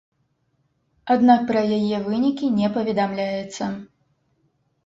[1.15, 3.69] Аднак пра яе вынікі не паведамляецца.